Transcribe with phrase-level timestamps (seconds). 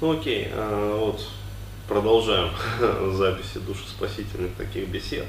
[0.00, 1.20] Ну окей, а, вот
[1.86, 2.50] продолжаем
[3.12, 5.26] записи душеспасительных таких бесед.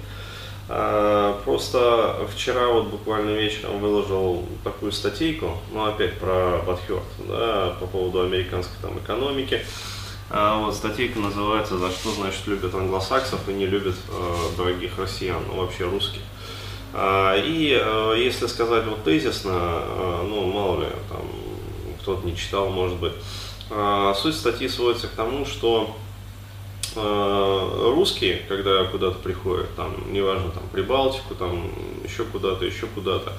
[0.69, 7.85] А, просто вчера вот буквально вечером выложил такую статейку, ну опять про Батхерт, да, по
[7.85, 9.61] поводу американской там экономики.
[10.29, 15.43] А вот статейка называется «За что, значит, любят англосаксов и не любят э, дорогих россиян,
[15.49, 16.21] ну вообще русских».
[16.93, 21.25] А, и э, если сказать вот тезисно, э, ну мало ли, там
[22.01, 23.13] кто-то не читал, может быть,
[23.69, 25.95] э, суть статьи сводится к тому, что
[26.95, 31.71] э, русские, когда куда-то приходят, там, неважно, там, Прибалтику, там,
[32.03, 33.33] еще куда-то, еще куда-то,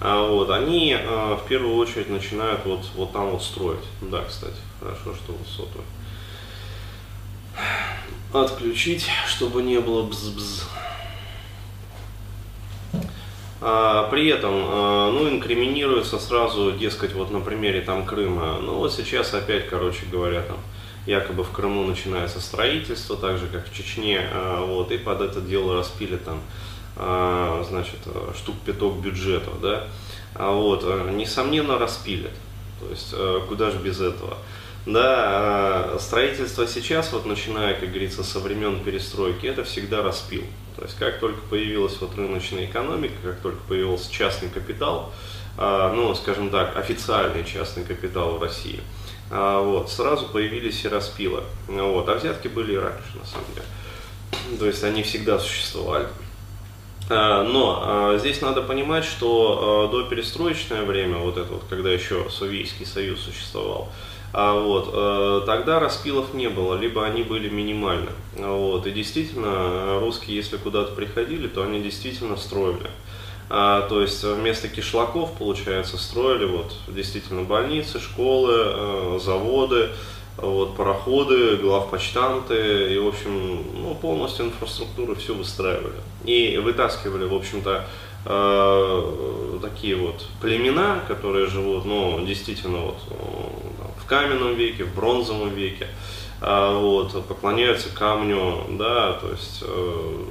[0.00, 3.80] а вот, они в первую очередь начинают вот, вот там вот строить.
[4.02, 5.86] Да, кстати, хорошо, что вот сотовый
[8.32, 10.64] отключить, чтобы не было бз-бз.
[13.68, 18.92] А, при этом, а, ну, инкриминируется сразу, дескать, вот на примере там Крыма, ну, вот
[18.92, 20.58] сейчас опять, короче говоря, там,
[21.04, 25.40] якобы в Крыму начинается строительство, так же, как в Чечне, а, вот, и под это
[25.40, 26.40] дело распили там,
[27.68, 27.98] значит,
[28.38, 29.88] штук пяток бюджета, да,
[30.36, 32.32] вот, несомненно, распилят,
[32.80, 33.12] то есть,
[33.48, 34.38] куда же без этого.
[34.86, 40.44] Да, строительство сейчас, вот начиная, как говорится, со времен перестройки, это всегда распил.
[40.76, 45.12] То есть как только появилась вот рыночная экономика, как только появился частный капитал,
[45.58, 48.80] ну, скажем так, официальный частный капитал в России,
[49.30, 51.42] вот, сразу появились и распилы.
[51.66, 53.66] Вот, а взятки были и раньше, на самом деле.
[54.58, 56.08] То есть они всегда существовали.
[57.08, 63.20] Но здесь надо понимать, что до перестроечное время, вот это вот, когда еще Советский Союз
[63.20, 63.88] существовал,
[64.32, 68.10] вот, э, тогда распилов не было, либо они были минимальны.
[68.36, 72.90] Вот, и действительно, русские, если куда-то приходили, то они действительно строили.
[73.48, 79.90] А, то есть вместо кишлаков, получается, строили вот действительно больницы, школы, э, заводы,
[80.36, 86.00] вот, пароходы, главпочтанты, и, в общем, ну, полностью инфраструктуру все выстраивали.
[86.24, 87.86] И вытаскивали, в общем-то,
[88.26, 92.98] э, такие вот племена, которые живут, ну, действительно, вот,
[94.02, 95.88] в каменном веке, в бронзовом веке,
[96.40, 100.24] а, вот, поклоняются камню, да, то есть э,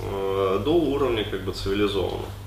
[0.00, 2.41] э, до уровня как бы цивилизованного.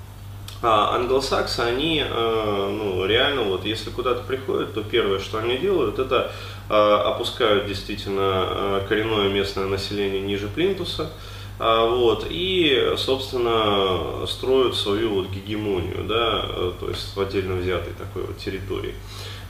[0.62, 6.00] А англосаксы, они, э, ну, реально, вот, если куда-то приходят, то первое, что они делают,
[6.00, 6.32] это
[6.68, 11.12] опускают действительно коренное местное население ниже плинтуса,
[11.60, 16.42] а, вот, и, собственно, строят свою вот гегемонию, да,
[16.80, 18.96] то есть в отдельно взятой такой вот территории.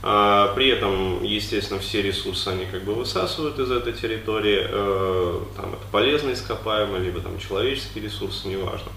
[0.03, 5.73] А, при этом, естественно, все ресурсы они как бы высасывают из этой территории, э, там
[5.73, 8.91] это полезные ископаемые, либо там человеческие ресурсы, неважно,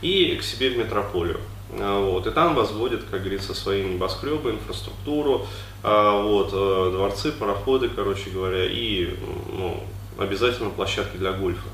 [0.00, 1.40] и к себе в метрополию.
[1.78, 5.46] А, вот, и там возводят, как говорится, свои небоскребы, инфраструктуру,
[5.82, 9.14] а, вот, э, дворцы, пароходы, короче говоря, и
[9.52, 9.82] ну,
[10.18, 11.68] обязательно площадки для гольфа.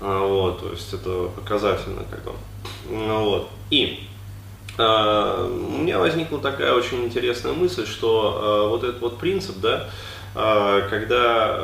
[0.00, 2.32] Вот, то есть это показательно как бы.
[2.88, 3.50] Вот.
[3.70, 4.08] И
[4.78, 9.90] у меня возникла такая очень интересная мысль, что а, вот этот вот принцип, да,
[10.34, 11.60] а, когда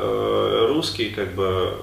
[0.67, 1.75] русские как бы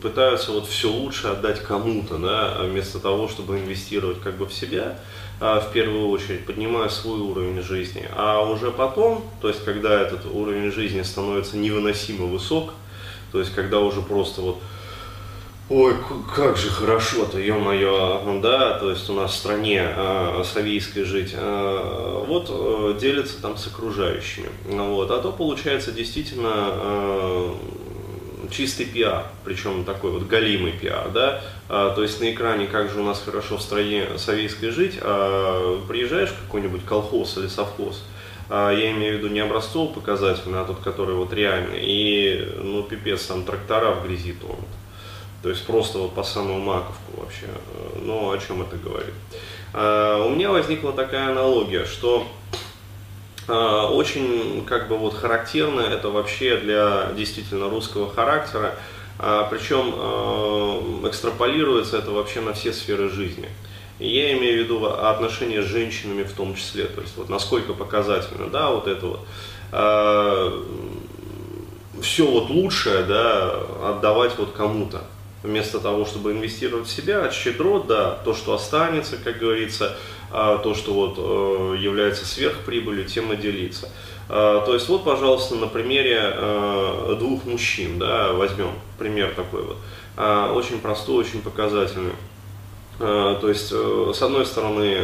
[0.00, 4.98] пытаются вот все лучше отдать кому-то, да, вместо того, чтобы инвестировать как бы в себя,
[5.40, 8.06] в первую очередь, поднимая свой уровень жизни.
[8.14, 12.74] А уже потом, то есть когда этот уровень жизни становится невыносимо высок,
[13.32, 14.58] то есть когда уже просто вот
[15.70, 15.94] Ой,
[16.34, 22.24] как же хорошо-то, ё-моё, да, то есть у нас в стране э, советской жить, э,
[22.26, 27.52] вот э, делится там с окружающими, вот, а то получается действительно э,
[28.50, 32.98] чистый пиар, причем такой вот галимый пиар, да, а, то есть на экране как же
[32.98, 38.02] у нас хорошо в стране советской жить, а приезжаешь в какой-нибудь колхоз или совхоз,
[38.48, 42.82] а, я имею в виду не образцово показательный, а тот, который вот реальный, и, ну,
[42.82, 44.66] пипец, там трактора в грязи тонут.
[45.42, 47.46] То есть просто вот по самую маковку вообще.
[48.02, 49.14] Ну, о чем это говорит?
[49.72, 52.26] А, у меня возникла такая аналогия, что
[53.48, 58.74] а, очень как бы вот характерно это вообще для действительно русского характера,
[59.50, 63.50] причем экстраполируется это вообще на все сферы жизни.
[63.98, 68.48] Я имею в виду отношения с женщинами в том числе, то есть вот насколько показательно,
[68.48, 69.20] да, вот это вот
[72.02, 73.60] все вот лучшее, да,
[73.90, 75.02] отдавать вот кому-то
[75.42, 79.96] вместо того, чтобы инвестировать в себя, щедро, да, то, что останется, как говорится,
[80.30, 83.88] а, то, что вот э, является сверхприбылью, тем и делиться.
[84.28, 89.76] А, то есть вот, пожалуйста, на примере э, двух мужчин, да, возьмем пример такой вот,
[90.16, 92.14] а, очень простой, очень показательный.
[92.98, 94.98] То есть, э, с одной стороны,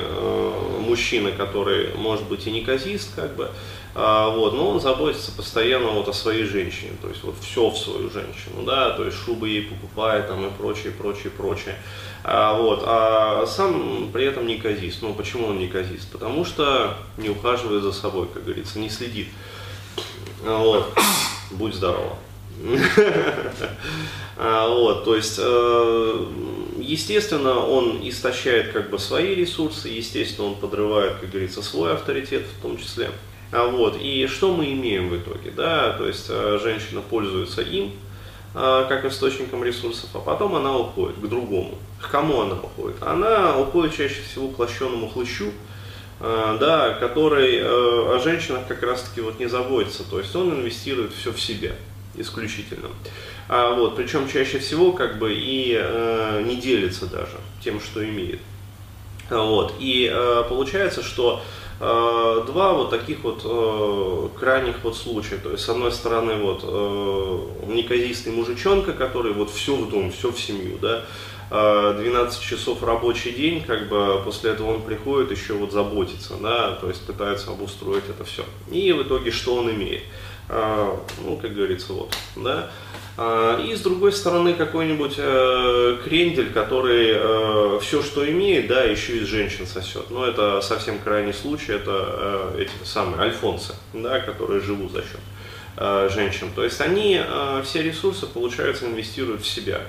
[0.80, 3.50] мужчина, который, может быть, и не казист, как бы,
[3.98, 7.78] а, вот, но он заботится постоянно вот о своей женщине, то есть вот все в
[7.78, 11.76] свою женщину, да, то есть шубы ей покупает там и прочее, прочее, прочее.
[12.22, 15.00] А, вот, а сам при этом не казист.
[15.00, 16.12] Ну, почему он не казист?
[16.12, 19.28] Потому что не ухаживает за собой, как говорится, не следит.
[20.44, 20.92] Вот,
[21.52, 22.18] будь здорова.
[24.38, 26.26] А, вот, то есть, э,
[26.78, 32.60] естественно, он истощает как бы свои ресурсы, естественно, он подрывает, как говорится, свой авторитет в
[32.60, 33.08] том числе.
[33.52, 37.92] А вот, и что мы имеем в итоге, да, то есть э, женщина пользуется им,
[38.54, 41.78] э, как источником ресурсов, а потом она уходит к другому.
[42.00, 42.96] К кому она уходит?
[43.02, 45.52] Она уходит чаще всего к лощеному хлыщу,
[46.20, 51.32] э, да, который о женщинах как раз-таки вот не заботится, то есть он инвестирует все
[51.32, 51.72] в себя
[52.16, 52.88] исключительно.
[53.48, 55.72] А вот, причем чаще всего как бы и
[56.44, 58.40] не делится даже тем, что имеет.
[59.30, 60.12] Вот, и
[60.48, 61.42] получается, что
[61.78, 65.36] два вот таких вот э, крайних вот случая.
[65.36, 70.32] То есть, с одной стороны, вот э, неказистый мужичонка, который вот все в дом, все
[70.32, 71.04] в семью, да,
[71.48, 76.88] 12 часов рабочий день, как бы после этого он приходит еще вот заботиться, да, то
[76.88, 78.42] есть пытается обустроить это все.
[78.70, 80.02] И в итоге что он имеет?
[80.48, 82.70] Ну, как говорится, вот, да.
[83.18, 89.16] А, и с другой стороны какой-нибудь э, крендель, который э, все, что имеет, да, еще
[89.16, 90.10] из женщин сосет.
[90.10, 95.20] Но это совсем крайний случай, это э, эти самые альфонсы, да, которые живут за счет
[95.78, 96.50] э, женщин.
[96.54, 99.80] То есть они э, все ресурсы, получается, инвестируют в себя.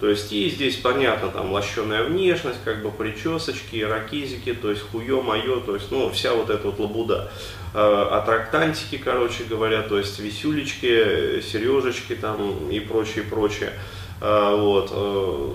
[0.00, 5.20] То есть и здесь понятно, там лощеная внешность, как бы причесочки, ракизики, то есть хуе
[5.20, 7.30] мое, то есть, ну, вся вот эта вот лабуда.
[7.74, 13.72] Э, аттрактантики, короче говоря, то есть висюлечки, сережечки там и прочее, прочее.
[14.20, 14.90] Э, вот.
[14.92, 15.52] Э,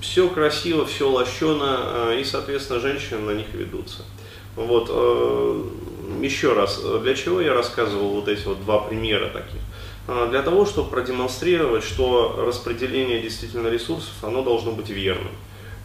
[0.00, 4.02] все красиво, все лощено, и, соответственно, женщины на них ведутся.
[4.54, 4.88] Вот,
[6.22, 9.60] еще раз, для чего я рассказывал вот эти вот два примера таких?
[10.06, 15.32] Для того, чтобы продемонстрировать, что распределение действительно ресурсов, оно должно быть верным.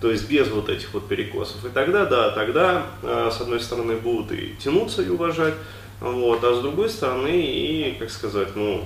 [0.01, 1.63] То есть без вот этих вот перекосов.
[1.65, 5.55] И тогда, да, тогда, э, с одной стороны, будут и тянуться и уважать,
[5.99, 8.85] вот, а с другой стороны, и, как сказать, ну,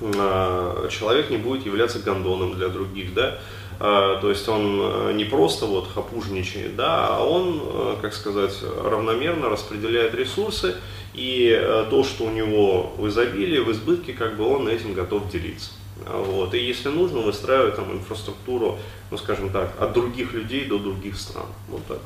[0.00, 3.38] э, человек не будет являться гондоном для других, да,
[3.78, 8.54] то есть он не просто вот хапужничает, да, а он, как сказать,
[8.84, 10.74] равномерно распределяет ресурсы,
[11.14, 11.50] и
[11.90, 15.70] то, что у него в изобилии, в избытке, как бы он этим готов делиться.
[16.06, 16.54] Вот.
[16.54, 18.78] И если нужно, выстраивать там инфраструктуру,
[19.10, 21.46] ну скажем так, от других людей до других стран.
[21.68, 21.98] Вот так.